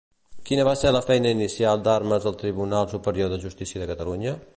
Quina 0.49 0.63
va 0.67 0.71
ser 0.83 0.93
la 0.95 1.01
feina 1.09 1.33
inicial 1.37 1.83
d'Armas 1.87 2.25
al 2.31 2.39
Tribunal 2.41 2.89
Superior 2.95 3.31
de 3.35 3.39
Justícia 3.45 3.83
de 3.85 3.89
Catalunya? 3.93 4.35